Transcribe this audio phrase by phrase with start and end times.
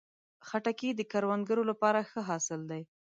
[0.47, 2.81] خټکی د کروندګرو لپاره ښه حاصل دی.